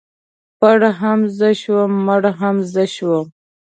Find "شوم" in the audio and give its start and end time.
1.61-1.91, 2.95-3.25